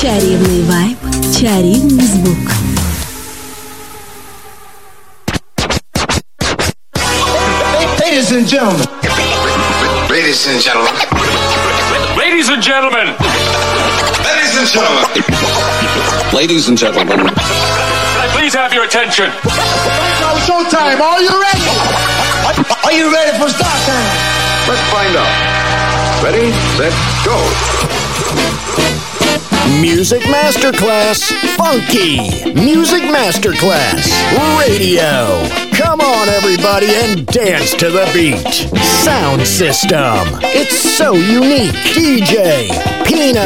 Чарівний 0.00 0.62
вайб, 0.62 0.96
чарівний 1.40 2.06
звук. 2.06 2.50
Ladies 8.00 8.32
and 8.32 8.46
gentlemen. 8.48 8.86
Ladies 10.10 10.46
and 10.50 10.60
gentlemen. 10.66 10.94
Ladies 12.20 12.48
and 12.52 12.62
gentlemen. 12.68 13.08
Ladies 14.28 14.54
and 14.60 14.68
gentlemen. 14.74 15.04
Ladies 16.38 16.68
and 16.68 16.78
gentlemen. 16.78 17.18
Can 17.18 18.20
I 18.24 18.28
please 18.36 18.54
have 18.60 18.72
your 18.76 18.84
attention? 18.90 19.28
Now 20.22 20.34
showtime. 20.48 20.98
Are 21.10 21.22
you 21.26 21.34
ready? 21.46 21.66
Are 22.86 22.94
you 22.98 23.06
ready 23.16 23.32
for 23.38 23.48
start 23.58 23.80
time? 23.88 24.08
Let's 24.68 24.84
find 24.94 25.14
out. 25.22 25.32
Ready, 26.24 26.46
set, 26.76 26.94
go. 27.24 28.09
Music 29.80 30.22
Masterclass 30.22 31.32
Funky. 31.56 32.52
Music 32.54 33.02
Masterclass 33.02 34.10
Radio. 34.58 35.46
Come 35.76 36.00
on, 36.00 36.28
everybody, 36.28 36.88
and 36.94 37.26
dance 37.26 37.74
to 37.74 37.90
the 37.90 38.10
beat. 38.12 38.46
Sound 39.04 39.46
system. 39.46 40.18
It's 40.42 40.76
so 40.76 41.12
unique. 41.12 41.72
DJ 41.94 42.68
Pino 43.06 43.40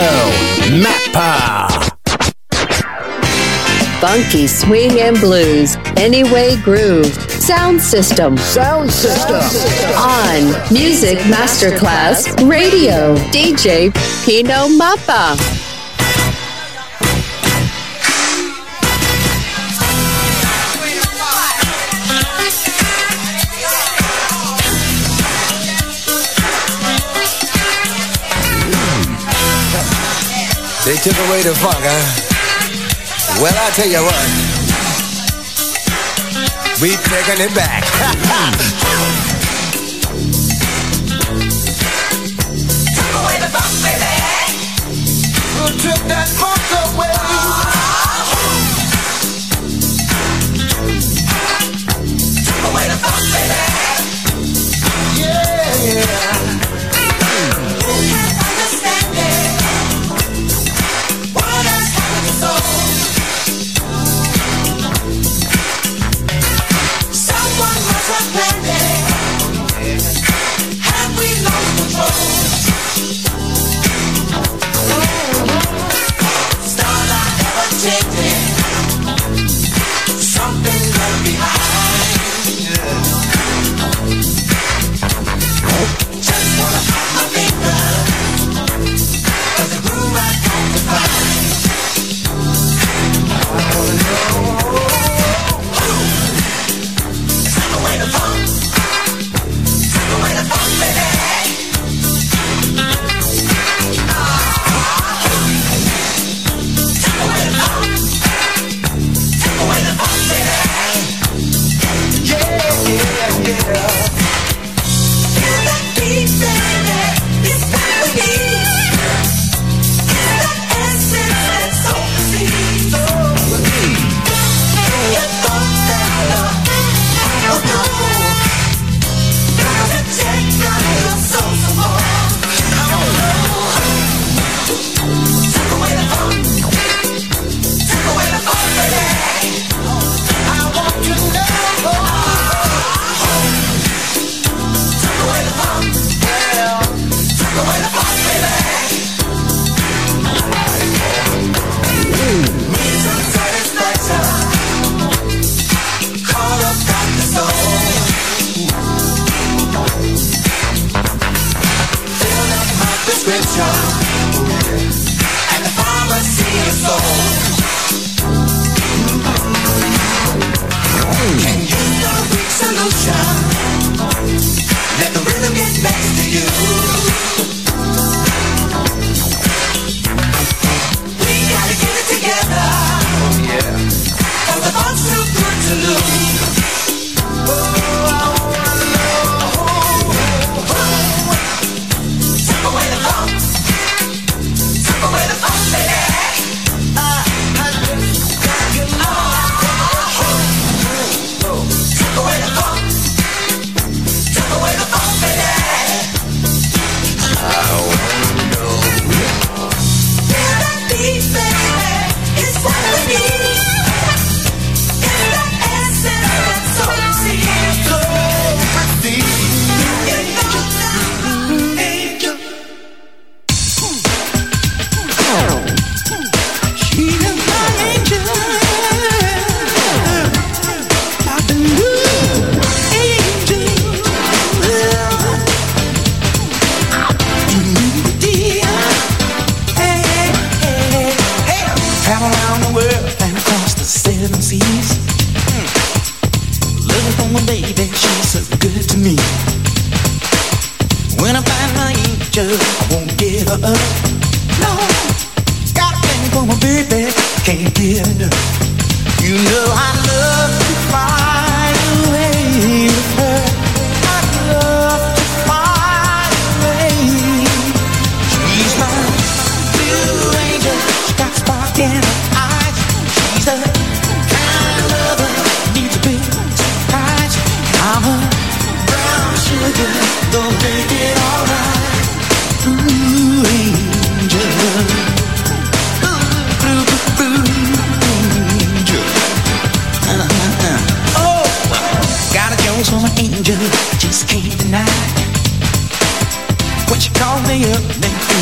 Mappa. 0.82 1.92
Funky 4.00 4.46
swing 4.46 5.00
and 5.00 5.18
blues. 5.18 5.76
Anyway, 5.96 6.56
groove. 6.62 7.12
Sound 7.30 7.80
system. 7.80 8.36
Sound 8.38 8.90
system. 8.90 9.36
On 9.96 10.72
Music 10.72 11.18
Masterclass 11.20 12.26
Radio. 12.48 13.14
DJ 13.30 13.92
Pino 14.24 14.68
Mappa. 14.78 15.73
They 30.94 31.00
took 31.00 31.18
away 31.26 31.42
the 31.42 31.52
funk, 31.56 31.74
huh? 31.80 33.42
Well, 33.42 33.52
I 33.52 33.70
tell 33.74 33.88
you 33.90 33.98
what. 33.98 34.28
We 36.80 36.94
taking 36.94 37.42
it 37.42 37.52
back. 37.52 37.82
Took 42.94 43.10
away 43.10 43.42
the 43.42 43.50
funk, 43.50 43.74
baby. 43.82 44.14
Who 45.58 45.66
took 45.82 45.98
that 46.06 46.28
funk? 46.28 46.53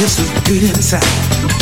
feels 0.02 0.16
so 0.16 0.42
good 0.44 0.62
inside. 0.64 1.61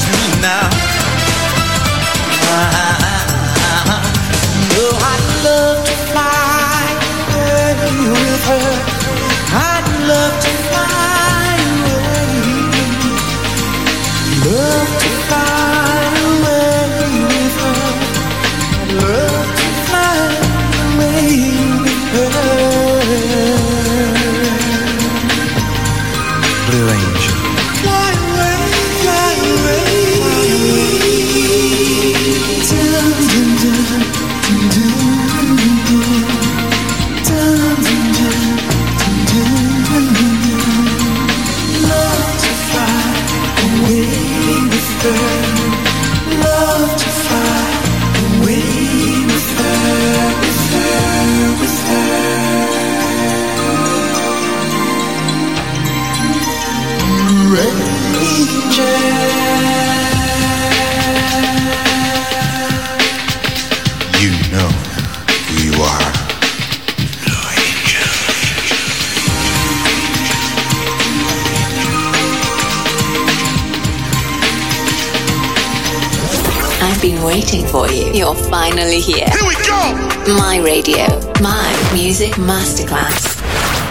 You're 78.21 78.35
finally 78.35 78.99
here. 78.99 79.25
Here 79.25 79.47
we 79.47 79.55
go! 79.65 80.35
My 80.37 80.61
radio. 80.63 81.07
My 81.41 81.91
music 81.91 82.33
masterclass. 82.33 83.41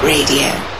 Radio. 0.05 0.80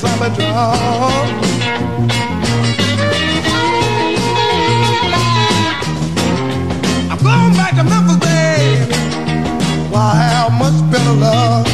summer 0.00 0.30
draw. 0.34 0.72
I'm 7.10 7.18
going 7.18 7.52
back 7.60 7.74
to 7.76 7.84
Memphis, 7.84 8.16
baby. 8.16 8.94
Why, 9.90 10.14
how 10.14 10.48
much 10.48 10.90
better 10.90 11.12
love? 11.12 11.69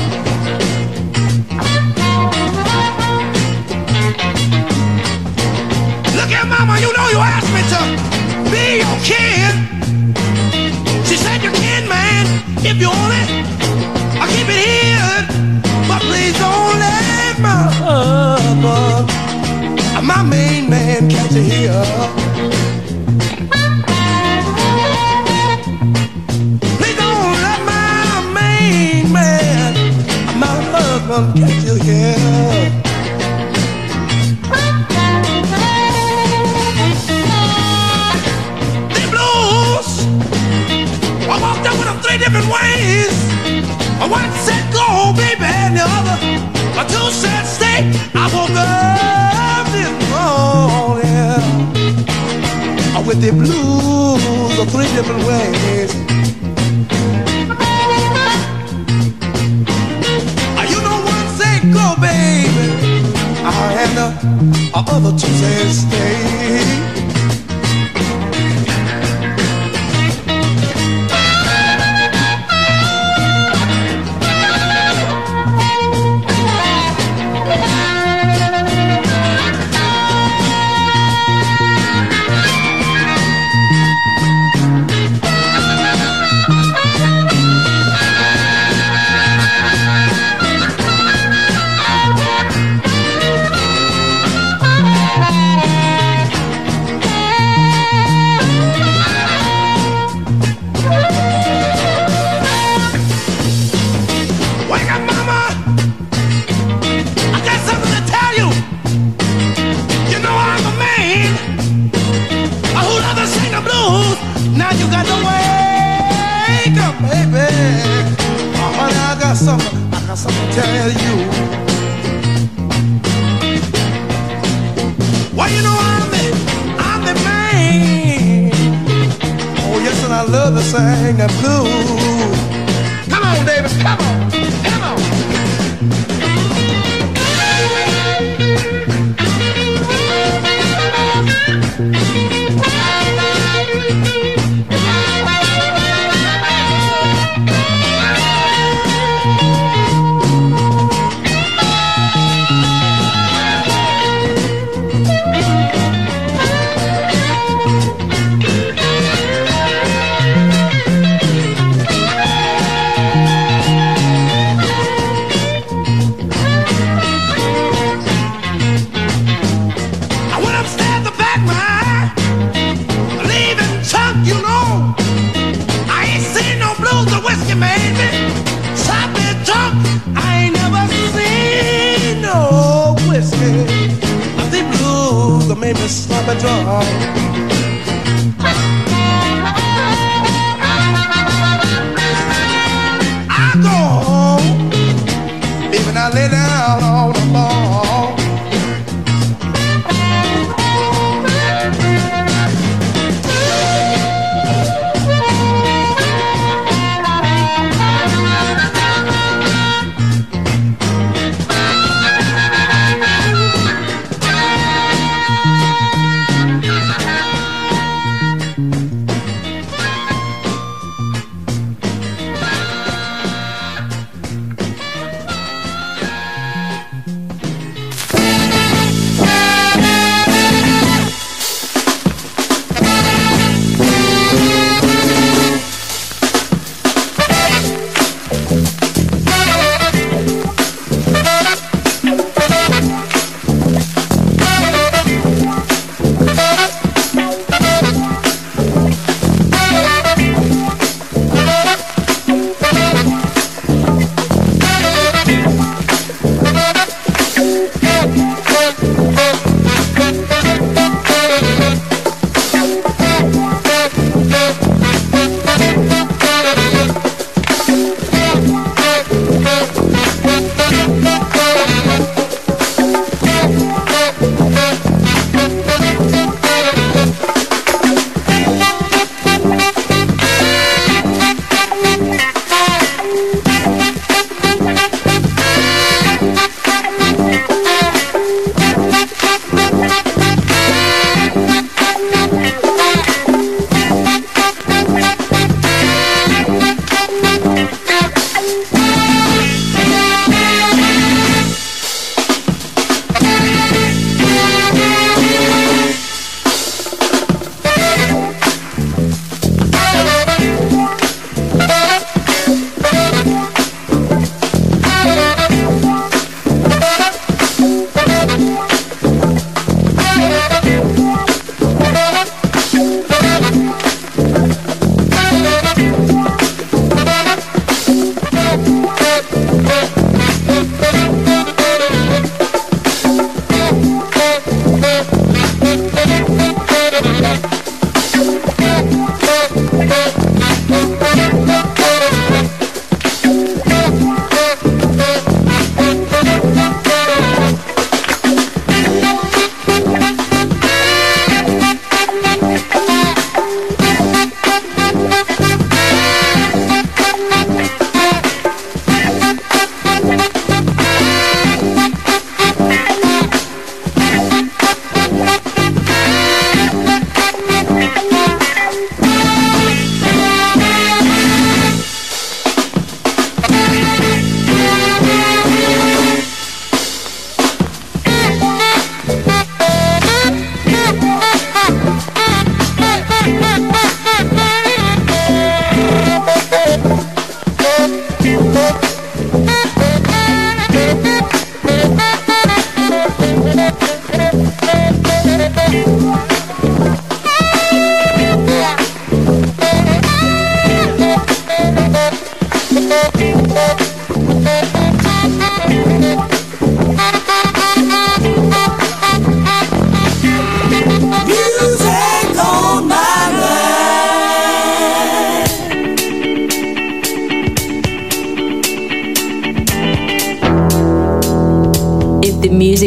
right 21.32 21.42
here. 21.42 22.16
you 31.64 31.74
here. 31.76 32.14
The 38.92 39.04
blues, 39.10 39.88
I 41.28 41.38
walked 41.40 41.66
out 41.66 42.02
three 42.04 42.18
different 42.18 42.46
ways. 42.46 43.14
One 44.08 44.30
said 44.46 44.72
go, 44.72 45.12
baby, 45.16 45.44
and 45.44 45.76
the 45.76 45.82
other, 45.82 46.16
two 46.88 47.10
said 47.10 47.44
stay. 47.44 47.90
I 48.14 48.30
woke 48.32 48.50
up 48.56 49.66
this 49.72 49.90
morning 50.10 51.05
well 51.36 53.04
with 53.06 53.20
the 53.20 53.30
blues 53.30 54.58
of 54.58 54.68
three 54.70 54.88
different 54.96 55.24
ways. 55.26 55.94
You 60.70 60.78
know 60.82 60.98
one 61.14 61.28
say 61.38 61.60
go, 61.72 61.94
baby, 62.00 62.66
and 63.82 63.92
the 63.96 64.06
uh, 64.74 64.84
other 64.88 65.12
two 65.12 65.32
say 65.40 65.68
stay. 65.72 66.15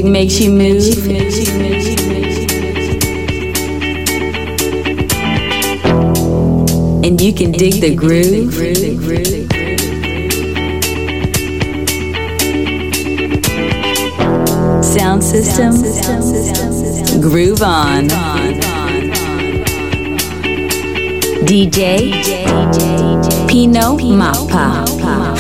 makes 0.09 0.39
you 0.39 0.51
move. 0.51 1.05
And 7.05 7.21
you 7.21 7.33
can 7.33 7.51
dig 7.51 7.81
the 7.81 7.95
groove. 7.95 8.53
Sound 14.83 15.23
system, 15.23 15.73
groove 17.21 17.61
on. 17.61 18.07
DJ 21.45 22.11
Pino 23.47 23.97
Mappa. 23.97 25.38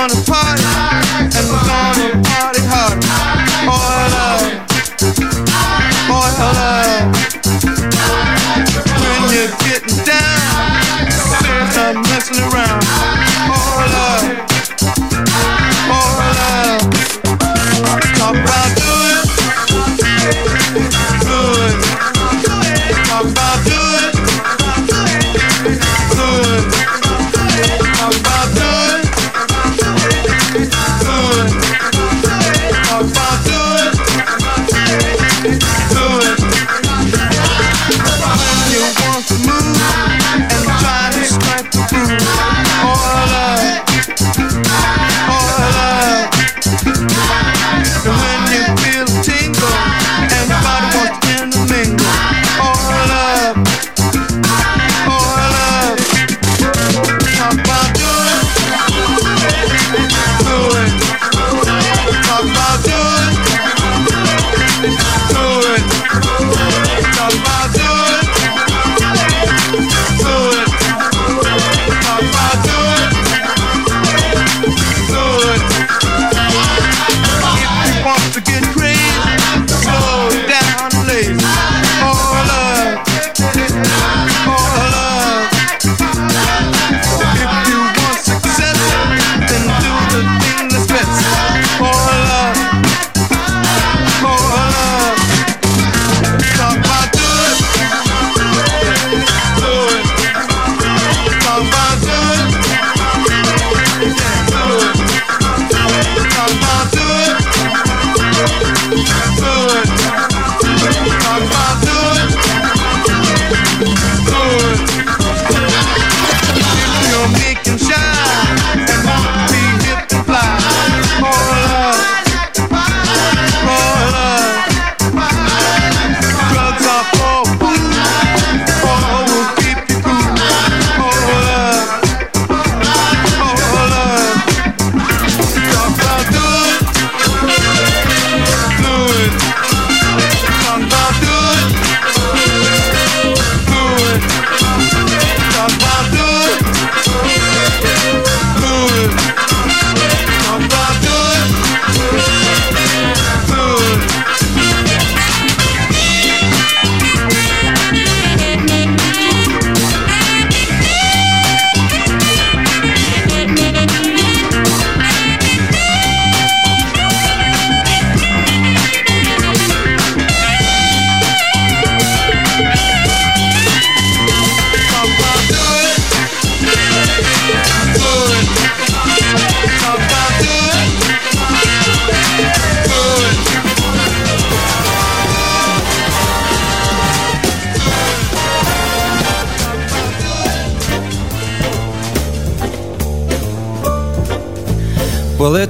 on 0.00 0.08
the 0.08 0.22
party. 0.24 0.89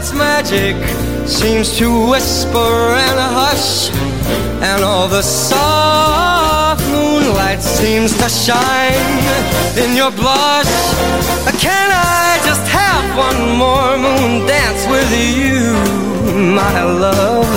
night's 0.00 0.14
magic 0.14 0.76
seems 1.28 1.76
to 1.76 2.08
whisper 2.08 2.72
and 3.06 3.18
hush. 3.18 3.90
And 4.62 4.82
all 4.82 5.08
the 5.08 5.20
soft 5.20 6.82
moonlight 6.88 7.60
seems 7.60 8.16
to 8.16 8.28
shine 8.30 8.94
in 9.76 9.94
your 9.96 10.10
blush. 10.10 10.72
Can 11.60 11.88
I 11.92 12.40
just 12.48 12.66
have 12.68 13.04
one 13.28 13.58
more 13.58 13.98
moon 13.98 14.46
dance 14.46 14.86
with 14.88 15.10
you, 15.36 15.76
my 16.54 16.82
love? 16.82 17.52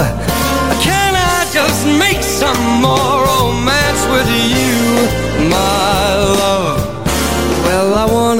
Can 0.83 1.15
I 1.15 1.47
just 1.53 1.87
make 1.87 2.23
some 2.23 2.61
more 2.81 3.23
romance 3.23 4.03
with 4.11 4.29
you, 4.51 4.52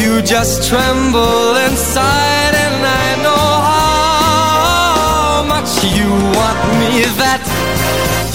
you 0.00 0.22
just 0.22 0.68
tremble 0.68 1.56
inside, 1.68 2.54
and 2.54 2.84
I 3.04 3.22
know 3.24 3.46
how 3.70 5.44
much 5.48 5.70
you 5.96 6.08
want 6.38 6.60
me 6.80 7.04
that 7.22 7.42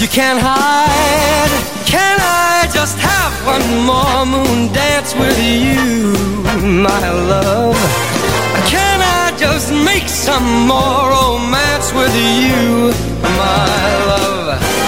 you 0.00 0.08
can't 0.08 0.40
hide. 0.40 1.52
Can 1.86 2.18
I 2.20 2.68
just 2.72 2.98
have 2.98 3.34
one 3.46 3.66
more 3.90 4.26
moon 4.26 4.72
dance 4.72 5.14
with 5.14 5.38
you, 5.38 6.12
my 6.82 7.10
love? 7.32 7.76
Can 8.66 9.00
I 9.00 9.34
just 9.38 9.72
make 9.72 10.08
some 10.08 10.66
more 10.66 11.10
romance 11.10 11.92
with 11.94 12.14
you, 12.14 12.92
my 13.22 13.88
love? 14.10 14.87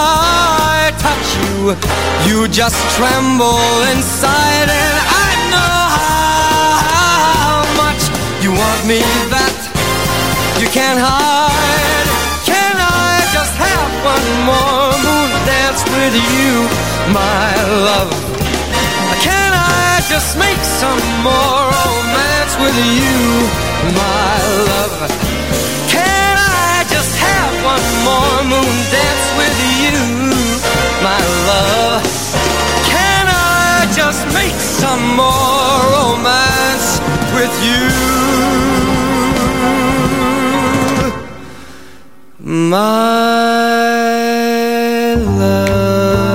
touch 1.01 1.27
you, 1.41 1.73
you 2.29 2.47
just 2.47 2.77
tremble 2.95 3.57
inside, 3.93 4.69
and 4.69 4.95
I 5.25 5.29
know 5.49 5.77
how 6.85 7.65
much 7.81 8.01
you 8.43 8.51
want 8.53 8.81
me 8.85 9.01
that 9.33 9.55
you 10.61 10.67
can't 10.69 11.01
hide. 11.01 12.07
Can 12.45 12.75
I 12.77 13.25
just 13.33 13.53
have 13.57 13.91
one 14.13 14.27
more 14.45 14.93
moon 15.05 15.29
dance 15.49 15.81
with 15.89 16.13
you, 16.13 16.69
my 17.09 17.49
love? 17.87 18.13
Can 19.25 19.51
I 19.57 20.05
just 20.05 20.37
make 20.37 20.61
some 20.81 21.01
more 21.25 21.61
romance 21.81 22.53
with 22.61 22.77
you, 22.77 23.17
my 23.97 24.37
love? 24.69 24.93
Can 25.89 26.33
I 26.37 26.85
just 26.93 27.13
have 27.17 27.53
one 27.73 27.87
more 28.05 28.37
moon 28.53 28.77
dance 28.93 29.20
my 31.03 31.19
love? 31.49 32.03
Can 32.85 33.25
I 33.27 33.91
just 33.95 34.25
make 34.33 34.53
some 34.53 35.15
more 35.15 35.79
romance 35.97 37.01
with 37.35 37.53
you, 37.67 37.89
my 42.45 43.15
love? 45.15 46.30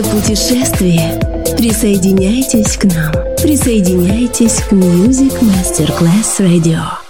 Это 0.00 0.08
путешествие. 0.08 1.20
Присоединяйтесь 1.58 2.78
к 2.78 2.84
нам. 2.84 3.12
Присоединяйтесь 3.36 4.54
к 4.54 4.72
Music 4.72 5.38
Masterclass 5.42 6.38
Radio. 6.38 7.09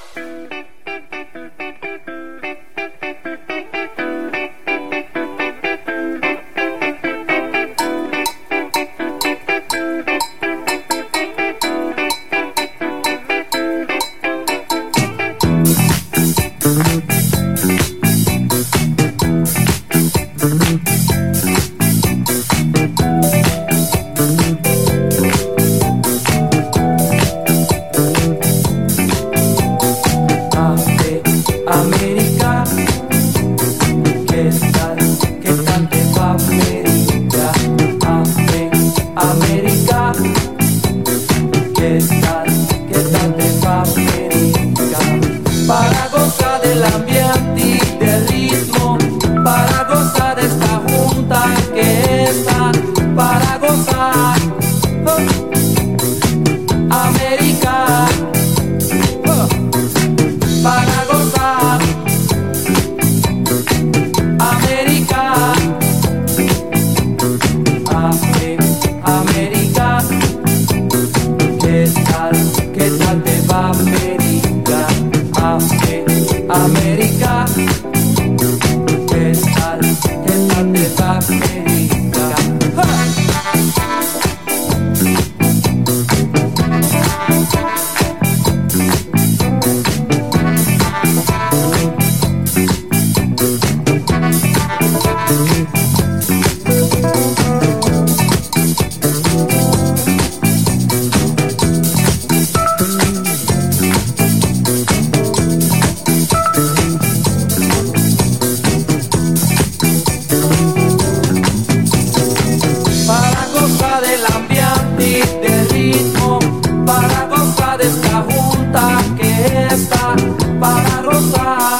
far 121.51 121.80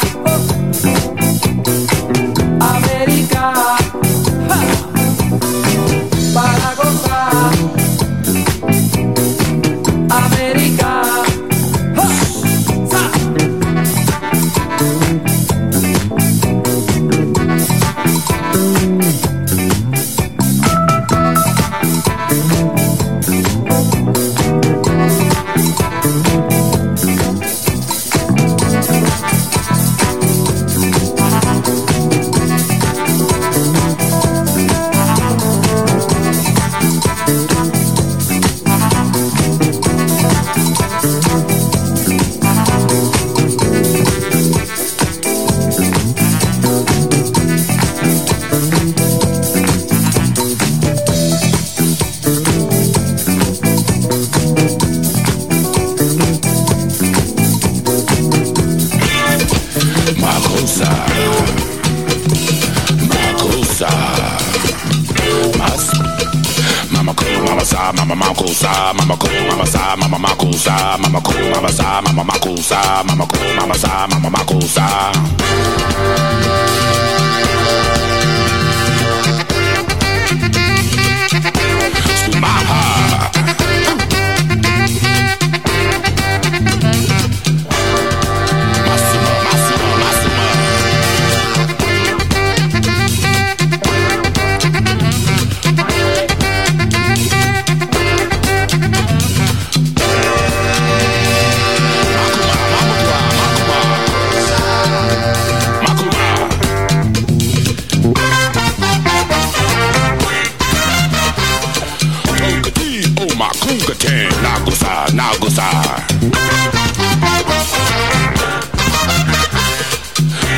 Oh 113.63 113.67
my 113.67 113.79
kunga 113.79 113.95
nagusa, 114.43 115.07
nagusa. 115.13 115.67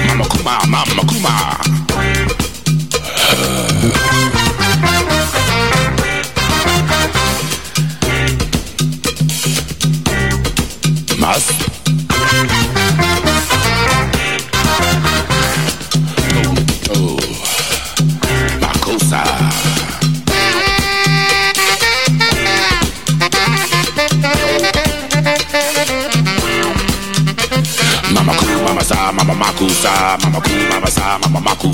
Mama 0.08 0.24
kuma, 0.24 0.58
mama 0.66 1.02
kuma. 1.06 1.81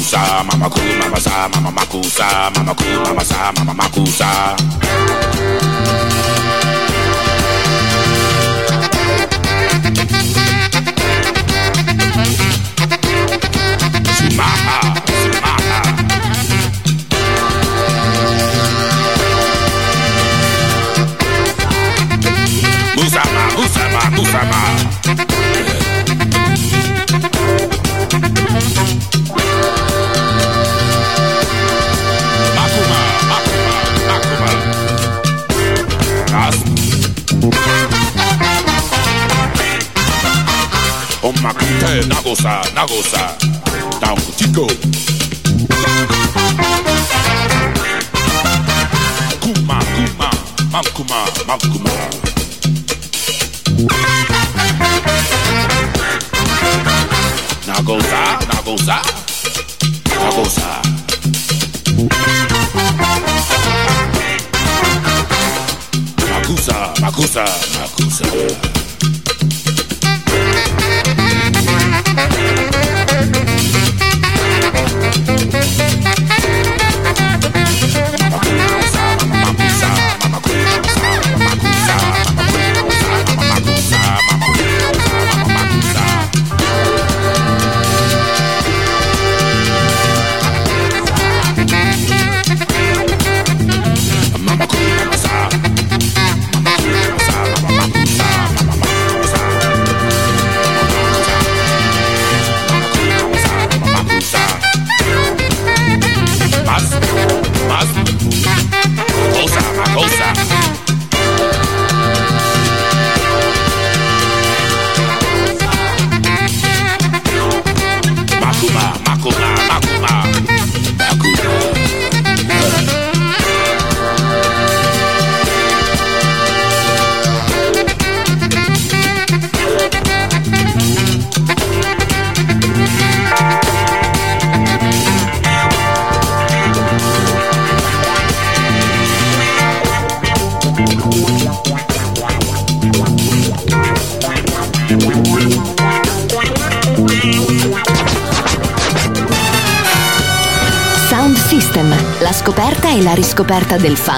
Makusa, 0.08 0.44
mama 0.44 0.70
cool, 0.70 0.96
mama 0.98 1.20
sa, 1.20 1.48
mama 1.48 1.70
makusa, 1.70 2.50
mama 2.56 2.74
cool, 2.74 3.00
mama 3.04 3.24
sa, 3.24 3.52
mama 3.52 3.74
makusa. 3.74 4.56
Nagosa, 42.28 42.60
nagosa. 42.74 43.36
Down 44.00 44.18
chico. 44.36 44.66
Kuma, 49.40 49.78
kuma, 49.94 50.30
makuma, 50.70 51.24
makuma. 51.46 51.90
Nagosa, 57.66 58.38
nagosa, 58.52 59.00
nagosa. 60.20 60.68
Makusa, 66.30 66.92
makusa, 67.00 67.44
makusa. 67.80 68.77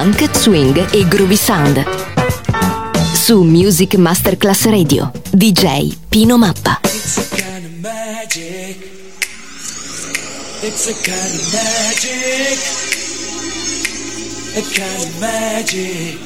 Funk, 0.00 0.34
swing 0.34 0.88
e 0.92 1.06
groovy 1.06 1.36
sound. 1.36 1.84
Su 3.12 3.42
Music 3.42 3.96
Masterclass 3.96 4.64
Radio, 4.64 5.12
DJ 5.30 5.94
Pino 6.08 6.38
Mappa. 6.38 6.80
It's 6.84 7.18
a 7.18 7.36
kind 7.36 7.66
of 7.66 7.72
magic. 7.80 8.76
It's 10.62 10.88
a 10.88 10.94
kind 11.04 11.34
of 11.34 11.52
magic. 11.52 12.58
A 14.56 14.62
kind 14.72 15.02
of 15.02 15.20
magic. 15.20 16.18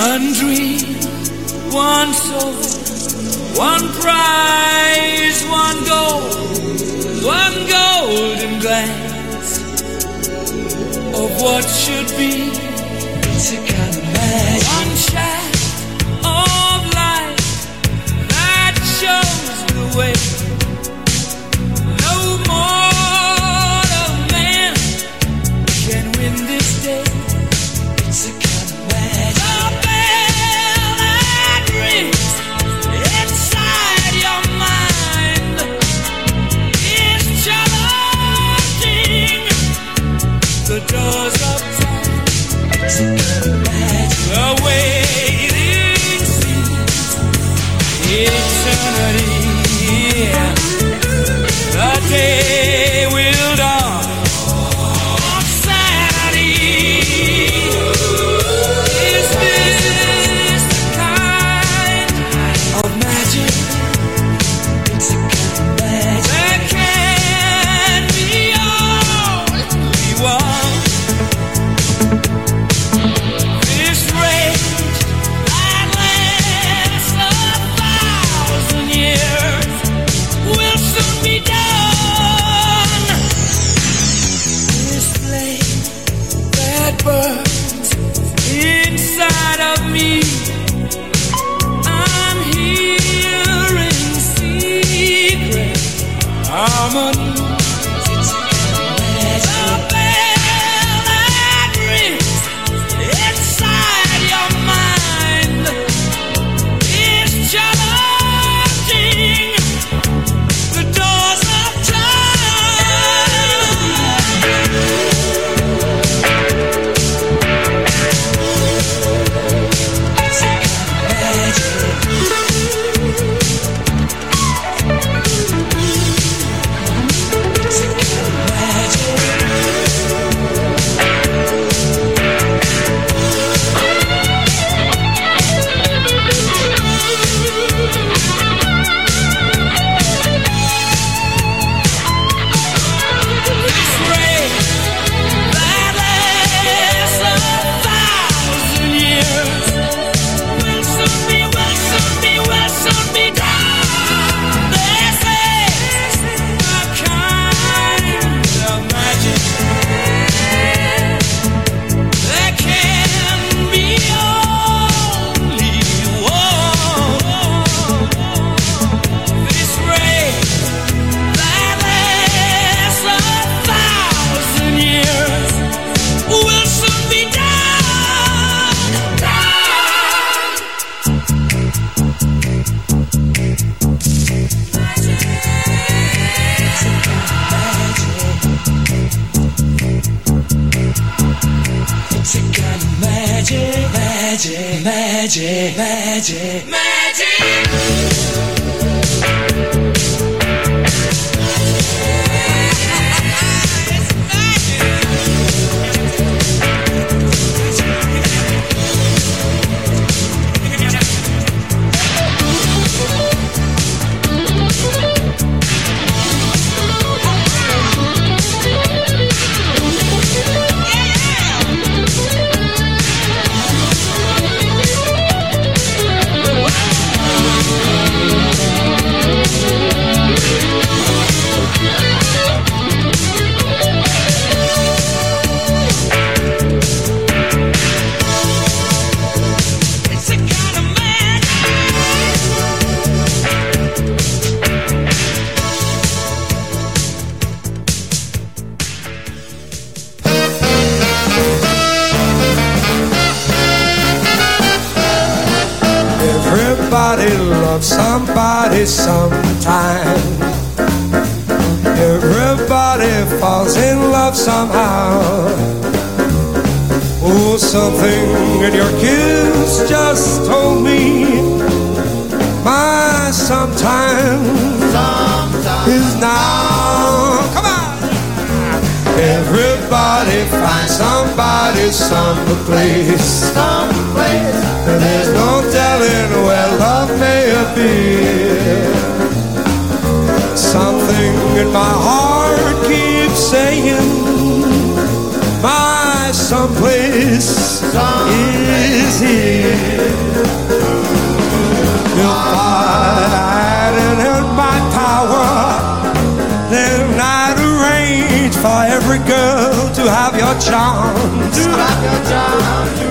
One 0.00 0.32
dream, 0.32 0.96
one 1.70 2.12
soul, 2.14 2.54
one 3.54 3.88
prize, 4.00 5.44
one 5.46 5.84
goal, 5.84 6.20
one 7.22 7.66
golden 7.68 8.33
what 11.54 11.68
should 11.68 12.08
be. 12.18 12.50
It's 13.30 13.52
a 13.52 13.56
kind 13.56 13.96
of 13.96 14.02
magic. 14.02 14.68
One 14.74 14.96
shaft 14.96 15.53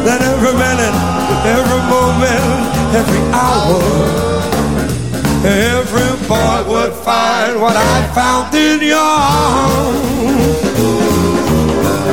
that 0.04 0.20
every 0.22 0.52
minute, 0.52 0.96
every 1.48 1.82
moment, 1.88 2.44
every 2.92 3.24
hour, 3.32 3.80
every 5.48 6.12
boy 6.28 6.60
would 6.68 6.94
find 6.94 7.62
what 7.62 7.76
I 7.76 8.12
found 8.14 8.54
in 8.54 8.82
your 8.82 9.00
arms. 9.00 10.04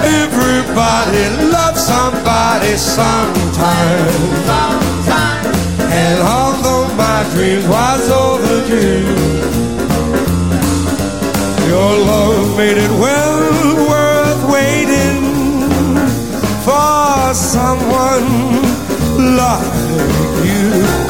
Everybody 0.07 1.25
loves 1.51 1.83
somebody 1.83 2.77
sometimes. 2.77 4.29
And 5.91 6.23
although 6.23 6.87
my 6.95 7.27
dreams 7.35 7.67
was 7.67 8.09
overdue, 8.09 9.03
your 11.69 11.93
love 12.07 12.57
made 12.57 12.79
it 12.79 12.91
well 13.01 13.89
worth 13.89 14.00
someone 17.35 18.27
like 19.37 19.63
you. 20.45 21.10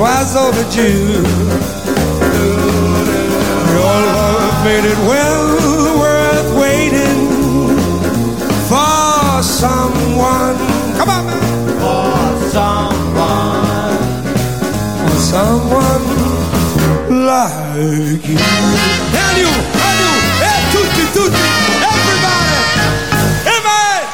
twas 0.00 0.34
overdue. 0.34 1.20
Your 3.68 3.96
love 4.08 4.64
made 4.64 4.86
it 4.92 4.98
well 5.04 5.44
worth 6.00 6.50
waiting 6.56 7.20
for 8.64 9.42
someone. 9.42 10.56
Come 10.96 11.10
on. 11.16 11.24
For 11.82 12.16
someone. 12.48 14.00
For 15.04 15.20
someone 15.34 16.06
like 17.32 18.24
you. 18.24 18.40
And 19.20 19.36
you, 19.42 19.52
and 19.86 19.96
you, 20.02 20.12
and 20.48 20.62
tutti, 20.72 21.04
tutti, 21.12 21.44
everybody, 21.92 22.56
everybody. 23.52 24.06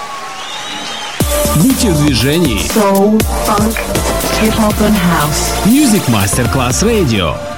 Будьте 1.63 1.91
в 1.93 2.05
движении. 2.05 2.59
So 2.75 3.17
fun. 3.47 4.16
Hip 4.41 4.53
Hop 4.53 4.79
and 4.83 4.95
House. 4.95 5.67
Music 5.67 6.03
Masterclass 6.11 6.85
Radio. 6.85 7.56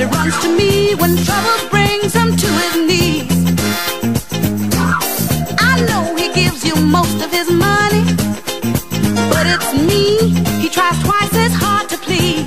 it 0.00 0.06
runs 0.14 0.38
to 0.40 0.48
me 0.56 0.94
when 0.94 1.14
trouble 1.24 1.68
brings 1.68 2.14
him 2.14 2.34
to 2.34 2.46
his 2.62 2.74
knees. 2.88 3.30
I 5.58 5.74
know 5.88 6.16
he 6.16 6.32
gives 6.32 6.64
you 6.64 6.74
most 6.76 7.22
of 7.22 7.30
his 7.30 7.50
money, 7.50 8.04
but 9.32 9.44
it's 9.52 9.72
me 9.74 10.32
he 10.62 10.68
tries 10.70 10.98
twice 11.02 11.34
as 11.34 11.52
hard 11.52 11.88
to 11.90 11.98
please. 11.98 12.46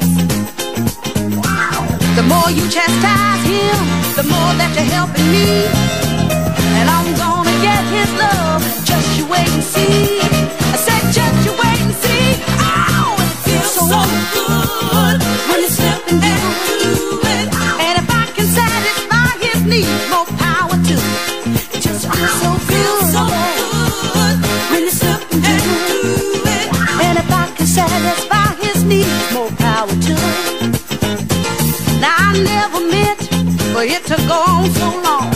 The 2.16 2.24
more 2.24 2.49
you 2.49 2.68
chastise 2.70 3.43
him, 3.45 3.78
the 4.18 4.26
more 4.34 4.54
that 4.60 4.72
you're 4.74 4.91
helping 4.97 5.30
me. 5.36 5.68
And 6.80 6.89
I'm 6.89 7.10
gonna 7.24 7.56
get 7.62 7.84
his 7.97 8.10
love, 8.26 8.64
just 8.84 9.18
you 9.18 9.28
wait 9.28 9.49
and 9.49 9.64
see. 9.64 10.62
satisfy 27.74 28.53
his 28.61 28.84
needs, 28.84 29.34
more 29.34 29.49
power 29.57 29.88
to 29.89 30.13
him. 30.13 30.71
Now 31.99 32.13
I 32.30 32.32
never 32.53 32.80
meant 32.95 33.21
for 33.74 33.82
it 33.82 34.03
to 34.11 34.17
go 34.28 34.38
on 34.53 34.69
so 34.82 34.89
long, 35.01 35.30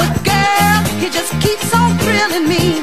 but 0.00 0.12
girl, 0.26 0.80
he 0.98 1.08
just 1.10 1.30
keeps 1.40 1.72
on 1.72 1.96
thrilling 2.02 2.48
me. 2.48 2.82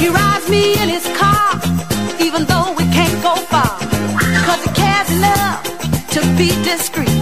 He 0.00 0.08
rides 0.08 0.48
me 0.50 0.72
in 0.82 0.88
his 0.88 1.06
car, 1.16 1.54
even 2.18 2.46
though 2.46 2.74
we 2.76 2.84
can't 2.90 3.16
go 3.22 3.36
far, 3.52 3.78
cause 4.46 4.62
he 4.64 4.70
cares 4.74 5.10
enough 5.18 5.62
to 6.14 6.20
be 6.36 6.48
discreet. 6.64 7.21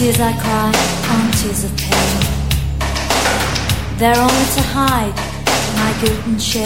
Tears 0.00 0.18
I 0.18 0.32
cry 0.32 0.72
aren't 1.12 1.34
tears 1.40 1.62
of 1.62 1.76
pain. 1.76 2.20
They're 3.98 4.16
only 4.16 4.46
to 4.56 4.62
hide 4.72 5.14
my 5.76 5.92
guilt 6.00 6.24
and 6.24 6.40
shame. 6.40 6.64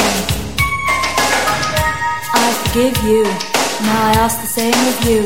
I 2.32 2.48
forgive 2.62 2.96
you, 3.02 3.24
now 3.86 4.00
I 4.10 4.12
ask 4.22 4.40
the 4.40 4.46
same 4.46 4.80
of 4.92 4.98
you. 5.08 5.22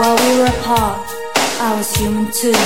While 0.00 0.16
we 0.24 0.30
were 0.40 0.50
apart, 0.58 1.06
I 1.60 1.76
was 1.76 1.94
human 1.94 2.26
too. 2.32 2.58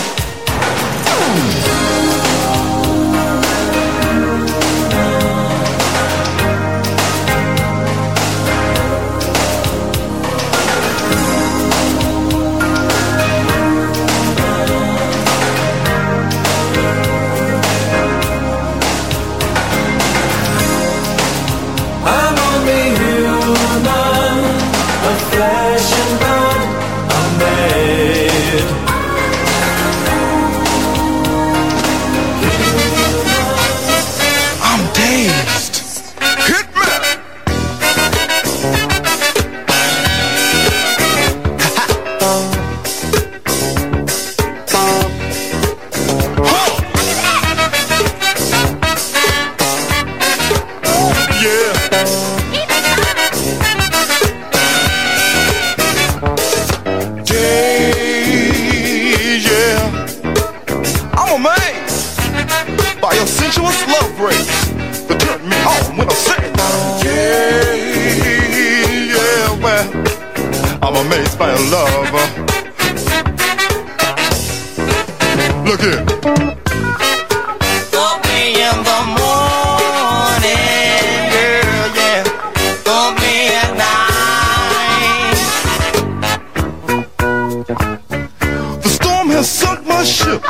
Hey, 90.26 90.42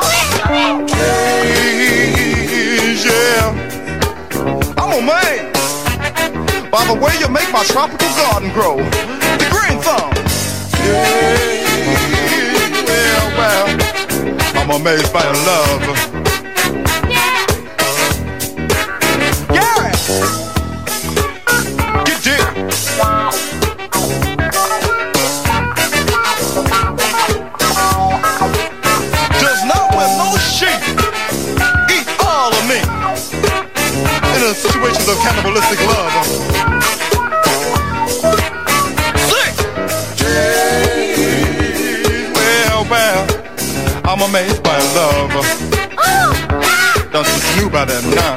yeah. 3.04 3.52
Oh, 4.32 4.72
I'm 4.78 4.92
amazed 5.02 5.52
by 6.70 6.82
the 6.86 6.94
way 6.94 7.12
you 7.20 7.28
make 7.28 7.52
my 7.52 7.62
tropical 7.64 8.08
garden 8.16 8.50
grow. 8.52 8.76
The 8.78 9.48
green 9.50 9.78
thumb. 9.82 10.14
Yeah, 10.82 11.04
well, 12.86 13.28
well. 13.36 13.66
I'm 14.56 14.70
amazed 14.80 15.12
by 15.12 15.24
your 15.24 15.34
love. 15.44 16.15
Don't 47.76 47.90
you 47.90 48.10
knew 48.10 48.35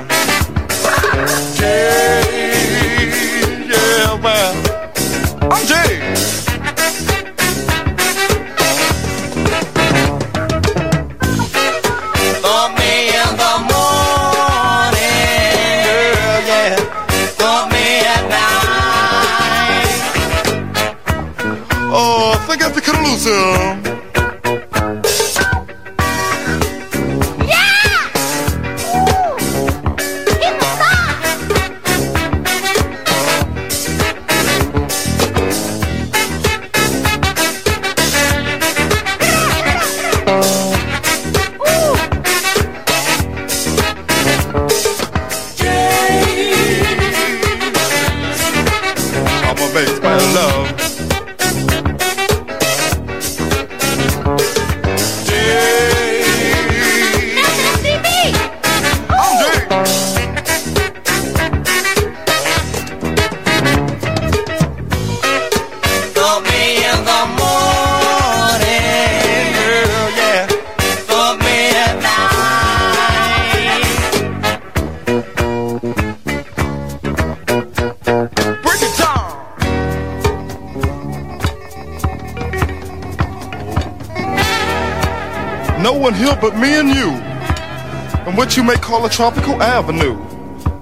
you 88.60 88.66
may 88.66 88.76
call 88.76 89.06
a 89.06 89.10
tropical 89.10 89.64
avenue. 89.64 90.20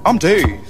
I'm 0.03 0.17
dazed. 0.17 0.66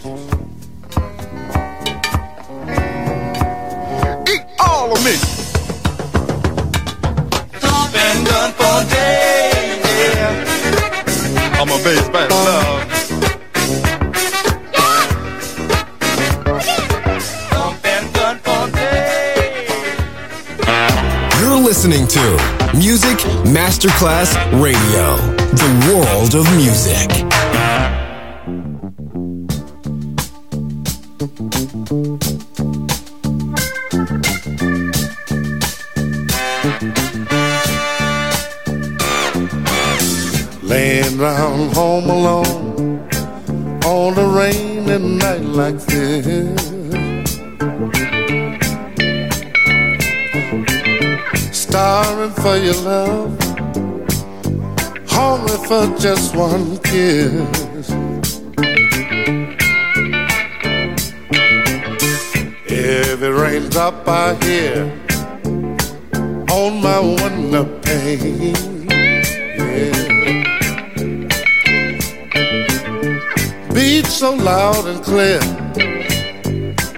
Masterclass 23.77 24.33
Radio, 24.59 25.17
the 25.53 25.69
world 25.85 26.33
of 26.33 26.45
music. 26.57 27.09
Laying 40.63 41.19
round 41.19 41.73
home 41.75 42.09
alone 42.09 43.07
on 43.85 44.17
a 44.17 44.27
rainy 44.27 44.97
night 44.97 45.43
like 45.43 45.77
this. 45.85 46.71
Stars 51.51 52.17
yearning 52.27 52.33
for 52.35 52.57
your 52.57 52.75
love, 52.75 53.46
for 55.67 55.85
just 55.97 56.33
one 56.33 56.77
kiss. 56.77 57.91
Every 62.69 63.29
raindrop 63.29 64.07
I 64.07 64.35
hear 64.45 64.85
on 66.51 66.81
my 66.81 66.99
window 66.99 67.65
pane, 67.81 68.87
yeah. 69.59 69.91
beats 73.73 74.13
so 74.13 74.35
loud 74.35 74.87
and 74.87 75.03
clear. 75.03 75.41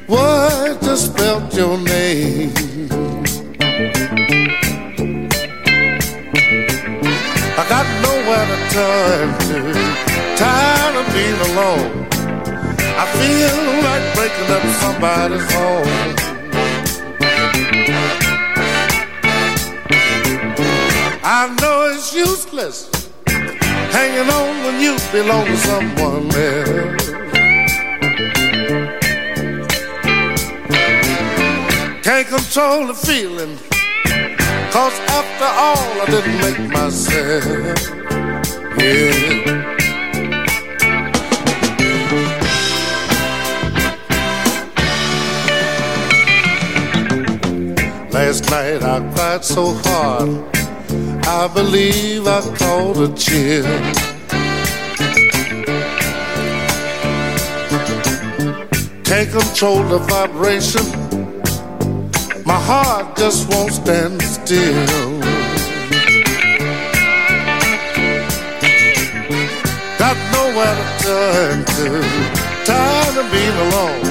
What 0.06 0.80
just 0.82 1.08
spelled 1.08 1.52
your 1.56 1.78
name? 1.80 2.54
I 7.58 7.66
got 7.68 7.99
nowhere 8.30 8.46
to 8.46 8.60
turn 8.70 9.28
to, 9.48 9.58
tired 10.38 10.96
of 10.96 11.06
being 11.14 11.40
alone. 11.52 12.08
I 13.02 13.06
feel 13.18 13.58
like 13.88 14.06
breaking 14.16 14.50
up 14.56 14.64
somebody's 14.84 15.48
home. 15.54 16.16
I 21.24 21.56
know 21.62 21.78
it's 21.94 22.14
useless 22.14 22.90
hanging 23.96 24.30
on 24.30 24.64
when 24.64 24.80
you 24.80 24.98
belong 25.12 25.46
to 25.46 25.58
someone 25.58 26.30
else. 26.36 27.10
Can't 32.04 32.28
control 32.28 32.88
the 32.88 32.94
feeling, 32.94 33.58
cause 34.72 35.00
after 35.18 35.50
all 35.66 36.02
I 36.02 36.06
didn't 36.06 36.38
make 36.42 36.72
myself. 36.72 38.09
Last 48.12 48.50
night 48.50 48.82
I 48.84 49.00
cried 49.14 49.44
so 49.44 49.74
hard, 49.84 50.30
I 51.28 51.50
believe 51.54 52.26
I 52.26 52.40
caught 52.58 52.98
a 52.98 53.14
chill. 53.16 53.66
Can't 59.04 59.30
control 59.30 59.84
the 59.84 60.00
vibration, 60.08 60.86
my 62.46 62.60
heart 62.60 63.18
just 63.18 63.50
won't 63.50 63.74
stand 63.74 64.22
still. 64.22 65.19
Nowhere 70.60 70.76
to 71.00 71.16
to, 71.74 71.88
tired 72.66 73.18
of 73.18 73.32
being 73.32 73.58
alone. 73.66 74.04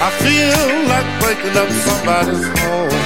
I 0.00 0.10
feel 0.22 0.68
like 0.88 1.08
breaking 1.20 1.56
up 1.56 1.70
somebody's 1.86 2.46
home. 2.58 2.97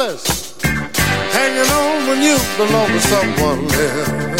It's 0.00 0.62
hanging 0.62 1.70
on 1.70 2.06
when 2.06 2.22
you 2.22 2.38
belong 2.56 2.88
to 2.88 3.00
someone 3.00 3.64
else. 3.86 4.38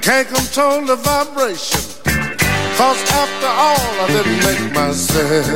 Can't 0.00 0.28
control 0.28 0.80
the 0.86 0.96
vibration, 0.96 1.82
cause 2.78 3.00
after 3.12 3.50
all 3.64 3.90
I 4.00 4.06
didn't 4.14 4.40
make 4.46 4.72
myself. 4.72 5.46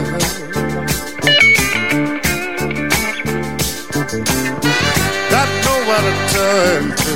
Got 5.30 5.48
nowhere 5.64 6.02
to 6.08 6.14
turn 6.34 6.82
to, 7.00 7.14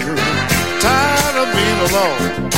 tired 0.80 1.36
of 1.42 1.48
being 1.56 1.80
alone. 1.88 2.50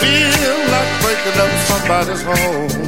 Feel 0.00 0.58
like 0.74 0.90
breaking 1.02 1.36
up 1.40 1.52
somebody's 1.68 2.22
home. 2.22 2.87